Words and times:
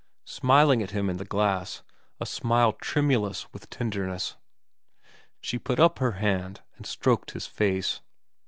Smiling 0.25 0.81
at 0.81 0.89
him 0.89 1.11
in 1.11 1.17
the 1.17 1.25
glass, 1.25 1.83
a 2.19 2.25
smile 2.25 2.73
tremulous 2.73 3.45
with 3.53 3.69
tenderness, 3.69 4.35
she 5.41 5.59
put 5.59 5.79
up 5.79 5.99
her 5.99 6.13
hand 6.13 6.61
and 6.75 6.87
stroked 6.87 7.29
his 7.33 7.45
face. 7.45 8.01